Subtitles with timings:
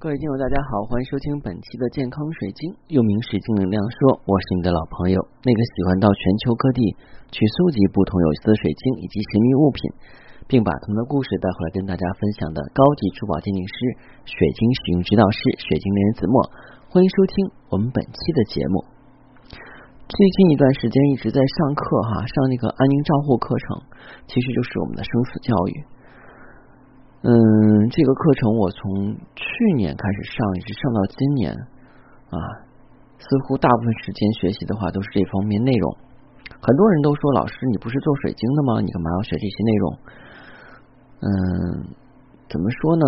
[0.00, 4.16] 各位听友，大家好，欢迎收听本期的健康水晶，又名水晶能量说。
[4.24, 6.96] 我是你的老朋友，那个喜欢到全球各地
[7.28, 9.92] 去搜集不同有色的水晶以及神秘物品，
[10.48, 13.76] 并把他们的故事带回来跟大家分享的高级珠宝鉴定师、
[14.24, 15.36] 水晶使用指导师
[15.68, 16.48] 水晶猎人子墨。
[16.88, 18.80] 欢迎收听我们本期的节目。
[19.52, 23.84] 最近一段时间一直在上课哈，上那个安宁照护课程，
[24.24, 25.99] 其实就是我们的生死教育。
[27.22, 27.32] 嗯，
[27.90, 29.44] 这个课程我从去
[29.76, 32.36] 年开始上，一直上到今年啊，
[33.18, 35.96] 似乎大部分时间学习的话都是这方面内容。
[36.48, 38.80] 很多人都说，老师你不是做水晶的吗？
[38.80, 39.98] 你干嘛要学这些内容？
[41.20, 41.28] 嗯，
[42.48, 43.04] 怎么说呢？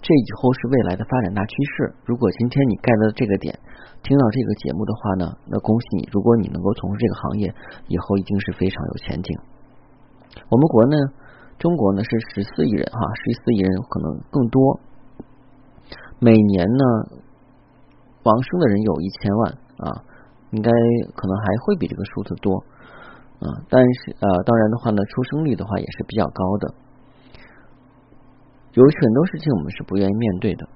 [0.00, 1.92] 这以后是未来的发展大趋势。
[2.06, 3.58] 如果今天你盖到这个点，
[4.02, 6.08] 听到这个节目的话呢，那恭喜你！
[6.12, 7.54] 如果你能够从事这个行业，
[7.88, 9.38] 以后一定是非常有前景。
[10.48, 10.96] 我们国内？
[11.58, 14.80] 中国呢是十四亿人哈，十四亿人可能更多。
[16.18, 16.84] 每年呢，
[18.22, 20.04] 往生的人有一千万啊，
[20.50, 20.70] 应该
[21.14, 22.64] 可能还会比这个数字多
[23.40, 23.48] 啊。
[23.68, 26.74] 但是呃，当然的话呢，出生率的话也是比较高的。
[28.74, 30.68] 有很多事情我们是不愿意面对的，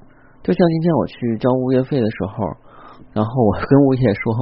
[0.42, 2.69] 就像今天我去交物业费的时候。
[3.12, 4.32] 然后我跟物业说，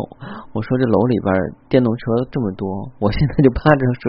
[0.52, 1.28] 我说这楼里边
[1.68, 4.00] 电动车这么多，我现在就怕着是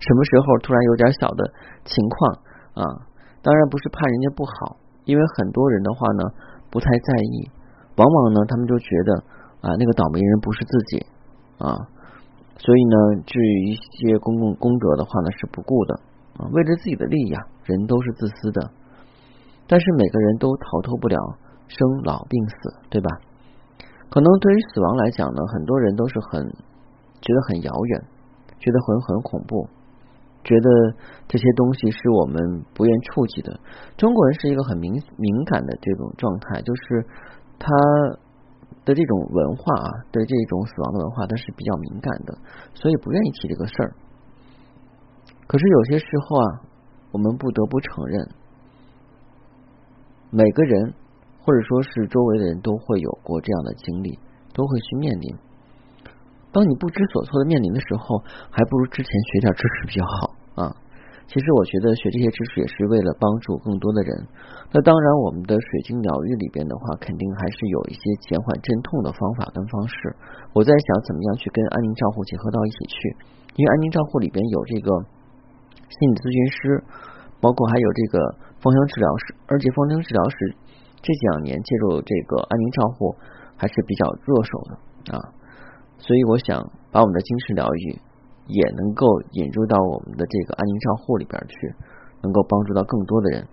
[0.00, 1.44] 什么时候突然有点小的
[1.84, 2.18] 情况
[2.74, 2.82] 啊。
[3.40, 6.22] 当然不是怕人家不好，因为很多人的话呢
[6.70, 7.48] 不太在意，
[7.96, 9.10] 往往呢他们就觉得
[9.62, 11.06] 啊那个倒霉人不是自己
[11.58, 11.78] 啊，
[12.58, 15.94] 所以呢至于一些公共公德的话呢是不顾的
[16.38, 18.70] 啊，为了自己的利益啊，人都是自私的，
[19.68, 21.16] 但是每个人都逃脱不了
[21.68, 22.56] 生老病死，
[22.90, 23.08] 对吧？
[24.10, 26.42] 可能对于死亡来讲呢，很多人都是很
[27.20, 28.04] 觉得很遥远，
[28.58, 29.68] 觉得很很恐怖，
[30.42, 30.70] 觉得
[31.28, 33.60] 这些东西是我们不愿触及的。
[33.98, 37.06] 中国人是一个很敏敏感的这种状态，就是
[37.58, 37.68] 他
[38.86, 42.38] 的这种文化啊，对这种死亡的文化，他是比较敏感的，
[42.74, 43.92] 所以不愿意提这个事儿。
[45.46, 46.46] 可是有些时候啊，
[47.12, 48.28] 我们不得不承认，
[50.30, 50.94] 每个人。
[51.48, 54.20] 或者说是周围的人都会有过这样的经历，
[54.52, 55.32] 都会去面临。
[56.52, 58.20] 当你不知所措的面临的时候，
[58.52, 60.12] 还不如之前学点知识比较好
[60.60, 60.76] 啊。
[61.24, 64.28] 其实我觉得学这些知识也是为了帮助更多的人。
[64.76, 69.96] 那当然，我们的水晶疗愈里边的话，肯定还是有一些减缓镇痛的方法跟方式。
[70.52, 73.16] 我在想，怎么样去跟安宁账户结合到一起去？
[73.56, 74.92] 因为安宁账户里边有这个
[75.96, 76.84] 心理咨询师，
[77.40, 80.36] 包括还有这个芳香治疗师，而且芳香治疗师。
[81.00, 83.14] 这两年介入这个安宁账户
[83.56, 85.18] 还是比较热手的啊，
[85.98, 86.58] 所以我想
[86.90, 87.98] 把我们的精神疗愈
[88.46, 91.74] 也能够引入到我们的这个安宁账户里边去，
[92.22, 93.46] 能够帮助到更多的人。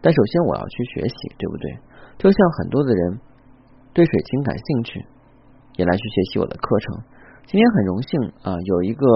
[0.00, 1.78] 但首先我要去学习，对不对？
[2.18, 3.20] 就像很多的人
[3.92, 5.06] 对水晶感兴趣，
[5.76, 7.02] 也来去学习我的课程。
[7.46, 9.06] 今天很荣幸啊，有一个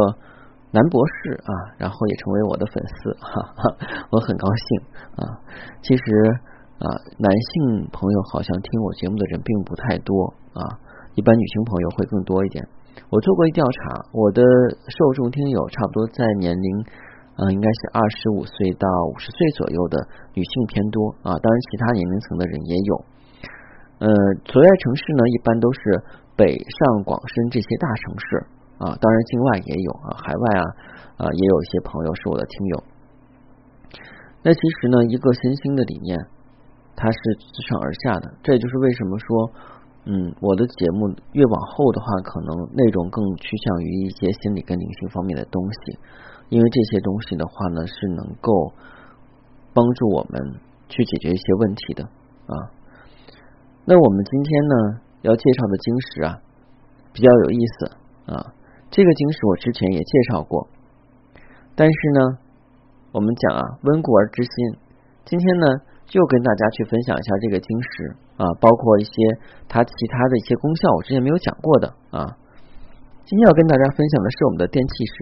[0.71, 4.81] 男博士啊，然后也成为我的粉丝，哈哈，我很高兴
[5.17, 5.41] 啊。
[5.83, 6.03] 其实。
[6.83, 10.67] 啊，男性朋友好像听我节目的人并不太多啊，
[11.15, 12.59] 一般女性朋友会更多一点。
[13.07, 14.43] 我做过一调查，我的
[14.91, 16.69] 受众听友差不多在年龄，
[17.39, 20.03] 嗯，应该是二十五岁到五十岁左右的
[20.35, 22.93] 女性偏多啊，当然其他年龄层的人也有。
[24.03, 24.11] 呃，
[24.51, 25.79] 所在城市呢，一般都是
[26.35, 28.27] 北上广深这些大城市
[28.83, 30.65] 啊，当然境外也有啊，海外啊
[31.23, 32.75] 啊也有一些朋友是我的听友。
[34.43, 36.19] 那其实呢，一个新兴的理念。
[36.95, 39.51] 它是自上而下的，这也就是为什么说，
[40.05, 45.99] 嗯，我的节目越往后的话，可能内容更趋向于一些心理跟灵性方面的东西，
[46.51, 48.73] 因为这些东西的话呢，是能够
[49.73, 52.55] 帮助我们去解决一些问题的啊。
[53.85, 56.39] 那我们今天呢要介绍的晶石啊，
[57.13, 58.53] 比较有意思啊。
[58.91, 60.69] 这个晶石我之前也介绍过，
[61.75, 62.39] 但是呢，
[63.13, 64.79] 我们讲啊，温故而知新，
[65.25, 65.67] 今天呢。
[66.13, 69.13] 就跟大家去分享一下这个晶石啊，包括一些
[69.65, 72.37] 它其他的一些功效，我之前没有讲过的啊。
[73.25, 75.17] 今天要跟大家分享的是我们的电气石。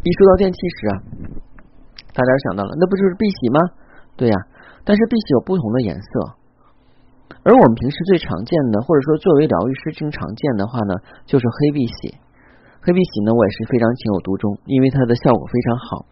[0.00, 0.94] 一说到电气石啊，
[2.16, 3.60] 大家想到了，那不就是碧玺吗？
[4.16, 4.36] 对呀，
[4.80, 6.10] 但是碧玺有不同的颜色，
[7.44, 10.96] 而我们平时最常见的，或者说作为疗愈师经常见的话呢，
[11.28, 12.16] 就是黑碧玺。
[12.80, 16.06] 黑碧玺呢，我也是非常情有独钟，因为它的效果非常好，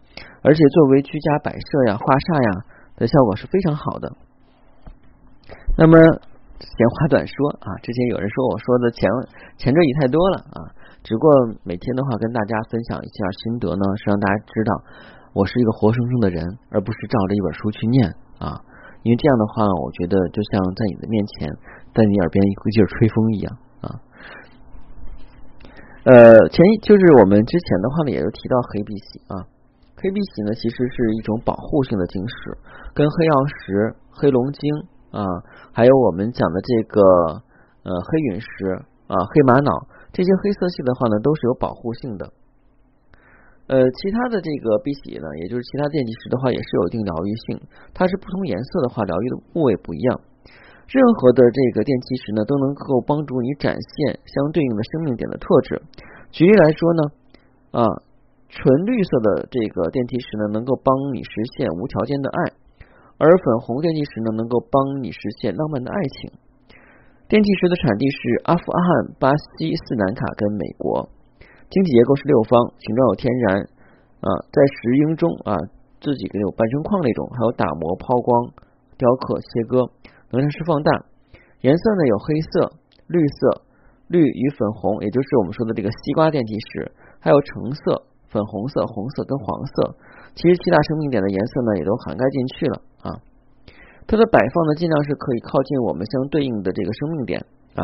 [0.45, 2.77] 而且作为居家摆设呀、画煞呀。
[2.99, 4.11] 的效果是非常好的。
[5.77, 5.97] 那么
[6.59, 9.09] 闲话短说啊，之前有人说我说的前
[9.57, 11.31] 前缀语太多了啊，只不过
[11.63, 14.83] 每天的话跟大家分享一下心得呢，是让大家知道
[15.31, 18.59] 我是一个活生生的人，而不是照着一本书去念啊。
[19.03, 21.47] 因为这样的话，我觉得就像在你的面前，
[21.95, 23.87] 在你耳边一股劲儿吹风一样啊。
[26.03, 29.47] 呃，前就是我们之前的话呢，也有提到黑碧玺啊。
[30.01, 32.57] 黑碧玺呢，其实是一种保护性的晶石，
[32.95, 34.61] 跟黑曜石、黑龙晶
[35.11, 35.21] 啊，
[35.73, 37.01] 还有我们讲的这个
[37.83, 42.31] 呃黑陨石啊、黑玛瑙这些黑色系的话呢，都是有保护性的。
[43.67, 47.61] 呃，其他的这个碧玺呢，也就是其他电气石的话，也是有一定疗愈性。
[47.93, 50.21] 它是不同颜色的话，疗愈的部位不一样。
[50.87, 55.83] 任何的这个电气石呢，都能够帮助你展现相对应的生命点的特质。
[56.31, 57.01] 举例来说呢，
[57.69, 57.85] 啊，
[58.49, 62.51] 纯绿色的这个电气石呢，能够帮你实现无条件的爱；
[63.21, 66.33] 而粉红电气石呢，能够帮你实现浪漫的爱情。
[67.29, 68.17] 电气石的产地是
[68.49, 71.07] 阿富汗、巴西、斯南卡跟美国。
[71.69, 73.61] 晶体结构是六方，形状有天然
[74.25, 75.53] 啊，在石英中啊，
[76.01, 78.49] 自己给有半生矿那种，还有打磨、抛光、
[78.97, 79.85] 雕刻、切割，
[80.33, 81.05] 能量是放大。
[81.61, 82.73] 颜色呢有黑色、
[83.05, 83.61] 绿色、
[84.07, 89.95] 绿与粉红，也就是我们说的这个西瓜电气石，还有橙色、粉红色、红色跟黄色。
[90.35, 93.09] 其实七大生命点的颜色呢也都涵盖进去了啊。
[94.07, 97.45] 它的摆放呢尽量是可以靠近我们相对应的这个生命点
[97.75, 97.83] 啊，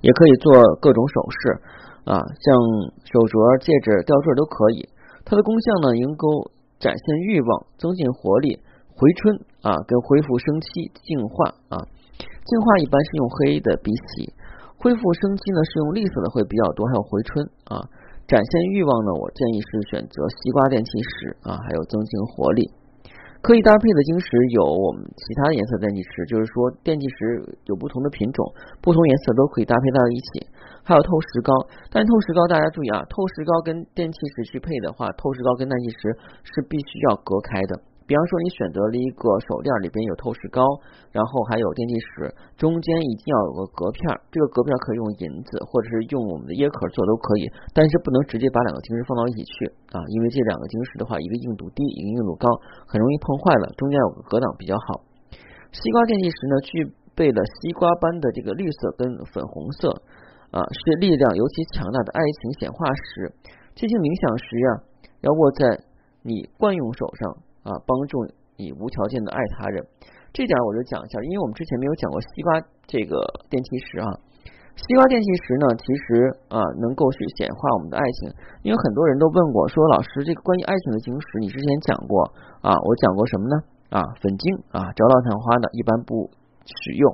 [0.00, 0.50] 也可以做
[0.80, 1.60] 各种首饰。
[2.04, 2.52] 啊，像
[3.00, 3.32] 手镯、
[3.64, 4.84] 戒指、吊坠都可以。
[5.24, 8.60] 它的功效呢，能够展现欲望、增进活力、
[8.92, 11.80] 回春啊，跟恢复生机、净化啊。
[12.20, 14.36] 净化一般是用黑的碧玺，
[14.76, 17.88] 恢复生机呢是用绿色的会比较多，还有回春啊。
[18.26, 22.70] 展现欲望呢，我建议是选择西瓜电气石啊，还有增进活力。
[23.44, 24.26] 可以搭配的晶石
[24.56, 28.40] 有我们其他颜色电气石，就是说电气石有不同的品种，
[28.80, 30.48] 不同颜色都可以搭配到一起。
[30.82, 31.52] 还有透石膏，
[31.92, 37.76] 但透石膏大家注意啊，透石膏跟电气石去配的话，透石膏跟电气石是必须要隔开的。
[38.04, 40.60] 比方说，你选择了一个手链，里边有透石膏，
[41.08, 42.28] 然后还有电气石，
[42.60, 49.54] 中间一定要有个隔片，这个隔片可以用银子或者是用我们的椰壳做都可以，但是不能直接把两个晶石放到一起去
[49.96, 52.44] 啊，因为这两个晶石的话，一个硬度低，一个硬度高，
[52.84, 53.72] 很容易碰坏了。
[53.80, 55.00] 中间有个隔挡比较好。
[55.72, 56.70] 西瓜电气石呢，具
[57.16, 59.88] 备了西瓜般的这个绿色跟粉红色
[60.52, 63.32] 啊，是力量尤其强大的爱情显化石。
[63.72, 64.68] 进行冥想时呀，
[65.24, 65.80] 要握在
[66.20, 67.43] 你惯用手上。
[67.64, 68.20] 啊，帮助
[68.60, 69.82] 你无条件的爱他人，
[70.32, 73.18] 这点我就讲一下，因为我们之前没有讲过西瓜这个
[73.48, 74.06] 电气石啊。
[74.74, 76.04] 西瓜电气石呢，其实
[76.50, 78.28] 啊能够去显化我们的爱情，
[78.66, 82.26] 因为很多人都问过，说老师这个关于爱情的晶石，你之前讲过
[82.60, 83.56] 啊，我讲过什么呢？
[83.94, 86.28] 啊，粉晶啊，着老昙花的一般不
[86.66, 87.06] 使用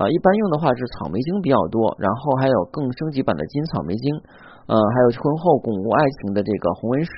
[0.00, 4.08] 啊，一般用的话是草莓晶比较多，然后还有更升级版的金草莓晶，
[4.66, 7.10] 呃，还有婚后巩固爱情的这个红纹石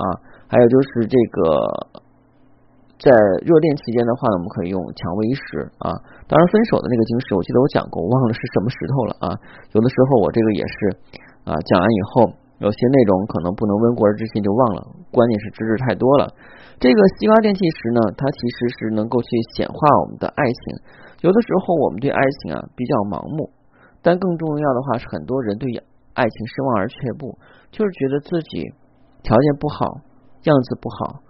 [0.00, 0.04] 啊，
[0.48, 2.02] 还有就是这个。
[2.98, 3.10] 在
[3.42, 5.42] 热恋期间的话呢，我们可以用蔷薇石
[5.82, 5.90] 啊。
[6.30, 9.26] 当然，分手的那个晶石，我记得我讲过，我忘了是什么石头了啊。
[9.74, 10.76] 有的时候我这个也是
[11.44, 12.32] 啊，讲完以后
[12.62, 14.80] 有些内容可能不能温故而知新就忘了，
[15.10, 16.30] 关键是知识太多了。
[16.78, 20.62] 这个西瓜电气石呢，它其实是能够去显化我们的爱情。
[21.20, 23.50] 有的时候我们对爱情啊比较盲目，
[24.02, 25.68] 但更重要的话是很多人对
[26.14, 27.38] 爱情失望而却步，
[27.70, 28.70] 就是觉得自己
[29.22, 30.00] 条件不好，
[30.44, 31.20] 样子不好。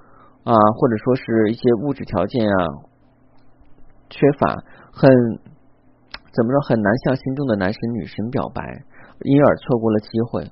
[0.44, 2.56] 啊，或者说是一些物质条件啊
[4.10, 5.10] 缺乏，很
[6.32, 8.62] 怎么说很难向心中的男神女神表白，
[9.22, 10.44] 因而错过了机会。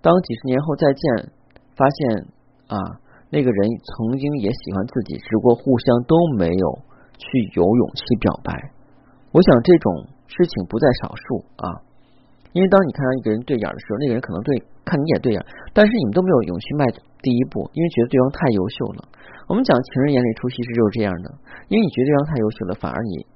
[0.00, 1.32] 当几十年后再见，
[1.76, 2.26] 发现
[2.68, 2.76] 啊
[3.28, 6.78] 那个人曾经也喜欢自己，只不过互相都没有
[7.18, 8.54] 去有勇气表白。
[9.32, 11.90] 我想这种事情不在少数啊。
[12.52, 15.38] 因为当你看到一个人对眼的时候，那个人可能对看你也对眼，
[15.72, 16.86] 但是你们都没有勇气迈
[17.22, 19.08] 第一步，因为觉得对方太优秀了。
[19.50, 21.26] 我们讲情人眼里出西施就是这样的，
[21.66, 23.26] 因为你觉得对方太优秀了，反而你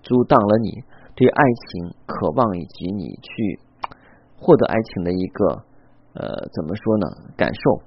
[0.00, 0.80] 阻挡了你
[1.12, 3.60] 对爱情渴望以及你去
[4.40, 5.60] 获得爱情的一个
[6.16, 6.24] 呃
[6.56, 7.04] 怎么说呢
[7.36, 7.84] 感受。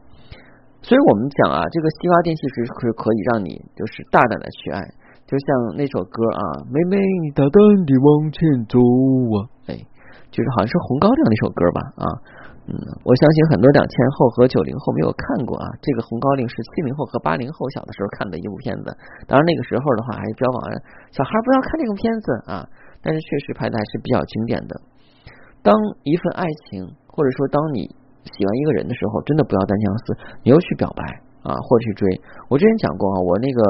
[0.86, 4.86] 所以我们讲啊，这个西瓜电气石是可以让你就是大胆的去爱，
[5.26, 7.58] 就像那首歌啊，妹妹你大胆
[7.90, 9.82] 地往前走啊，哎。
[10.32, 12.06] 就是好像是《红高粱》那首歌吧啊，
[12.66, 12.74] 嗯，
[13.06, 15.70] 我相信很多两千后和九零后没有看过啊。
[15.86, 18.90] 这个《红高粱》是七零后和八零后小的时候看的一部片子，
[19.30, 20.58] 当然那个时候的话还是标榜
[21.14, 22.66] 小孩不要看这种片子啊，
[23.06, 24.74] 但是确实拍的还是比较经典的。
[25.62, 25.70] 当
[26.02, 27.86] 一份爱情，或者说当你
[28.26, 30.04] 喜欢一个人的时候，真的不要单相思，
[30.42, 31.02] 你又去表白
[31.46, 32.02] 啊，或者去追。
[32.50, 33.62] 我之前讲过啊，我那个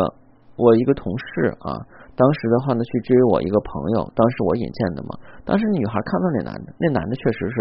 [0.55, 1.75] 我一个同事啊。
[2.15, 5.19] 当时的话呢，去追我一个朋友，当时我引荐的嘛。
[5.43, 7.55] 当时女孩看到那男的，那男的确实是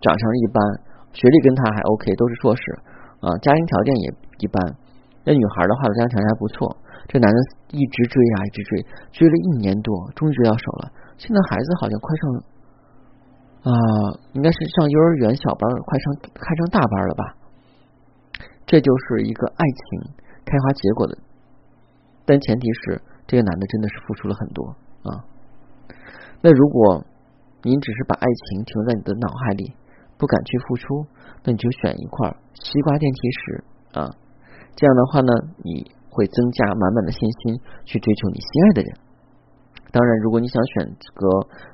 [0.00, 0.58] 长相一般，
[1.12, 2.62] 学历跟他还 OK，都是硕士
[3.20, 4.06] 啊，家庭条件也
[4.38, 4.60] 一般。
[5.24, 6.76] 那女孩的话，家庭条件还不错，
[7.08, 7.38] 这男的
[7.72, 8.70] 一直追啊，一直追，
[9.12, 10.92] 追了一年多，终于追到手了。
[11.18, 12.22] 现在孩子好像快上
[13.66, 13.72] 啊，
[14.34, 17.24] 应该是上幼儿园小班，快上快上大班了吧？
[18.66, 20.12] 这就是一个爱情
[20.44, 21.16] 开花结果的，
[22.24, 24.68] 但前提是这个男的真的是付出了很多
[25.02, 25.24] 啊。
[26.42, 27.02] 那如果
[27.62, 29.72] 您只是把爱情停在你的脑海里，
[30.18, 31.06] 不敢去付出，
[31.44, 34.08] 那你就选一块西瓜电梯石啊。
[34.74, 35.32] 这样的话呢，
[35.64, 38.90] 你会增加满满的信心去追求你心爱的人。
[39.92, 41.28] 当然，如果你想选择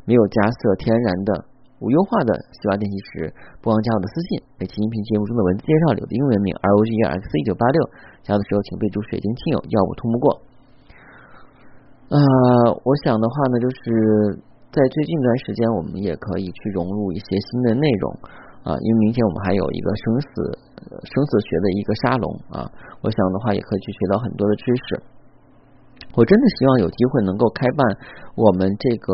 [0.04, 1.44] 没有加色、天然的、
[1.80, 7.90] 无优化的西瓜电梯石，不妨加我的私信，每期音频节目中的文字介绍里的英文名 R O G E X 一九八六，
[8.22, 10.42] 加的时候请备注“水晶亲友”，要不通不过。
[12.10, 12.18] 啊，
[12.84, 14.42] 我想的话呢，就是。
[14.72, 18.08] 在最近一段时间，我们也可以去融入一些新的内容
[18.64, 20.28] 啊，因为明天我们还有一个生死
[21.12, 22.64] 生死学的一个沙龙啊，
[23.04, 25.02] 我想的话也可以去学到很多的知识。
[26.16, 27.84] 我真的希望有机会能够开办
[28.34, 29.12] 我们这个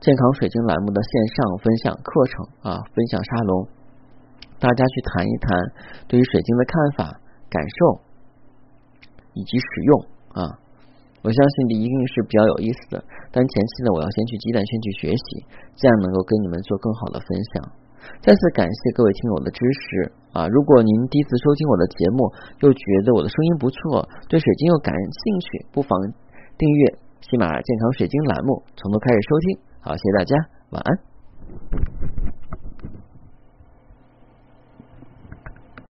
[0.00, 3.68] 健康水晶栏目的线上分享课程啊，分享沙龙，
[4.58, 5.58] 大家去谈一谈
[6.08, 8.02] 对于水晶的看法、感受
[9.34, 10.00] 以及使用
[10.34, 10.58] 啊。
[11.22, 15.26] 我相信你一定是比较有意思的，但前期呢，我要先去鸡蛋先去学习，
[15.78, 17.70] 这样能够跟你们做更好的分享。
[18.20, 20.48] 再次感谢各位听友的支持啊！
[20.48, 22.26] 如果您第一次收听我的节目，
[22.66, 25.94] 又觉得我的声音不错，对水晶又感兴趣，不妨
[26.58, 29.58] 订阅喜马拉雅健康水晶栏目，从头开始收听。
[29.80, 30.36] 好，谢谢大家，
[30.70, 32.21] 晚安。